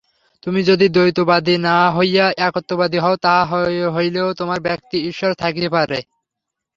তুমি 0.43 0.59
যদি 0.63 0.85
দ্বৈতবাদী 0.89 1.55
না 1.59 1.77
হইয়া 1.91 2.25
একত্ববাদী 2.39 2.97
হও, 2.97 3.15
তাহা 3.23 3.59
হইলেও 3.95 4.27
তোমার 4.33 4.59
ব্যক্তি-ঈশ্বর 4.61 5.31
থাকিতে 5.33 5.69
পারে। 5.69 5.99